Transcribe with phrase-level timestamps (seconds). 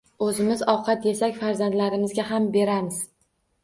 [0.27, 3.03] O‘zimiz ovqat yesak, farzandlarimizga ham beramiz.